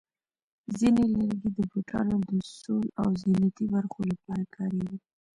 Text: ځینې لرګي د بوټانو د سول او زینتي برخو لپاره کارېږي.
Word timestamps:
ځینې 0.77 1.03
لرګي 1.15 1.49
د 1.55 1.59
بوټانو 1.71 2.15
د 2.29 2.31
سول 2.59 2.85
او 3.01 3.09
زینتي 3.21 3.65
برخو 3.75 3.99
لپاره 4.11 4.43
کارېږي. 4.55 4.97